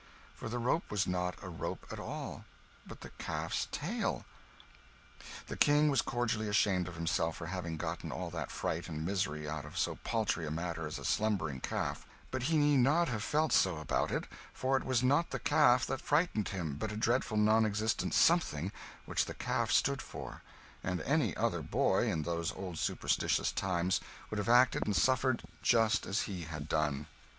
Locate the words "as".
10.87-10.97, 26.07-26.21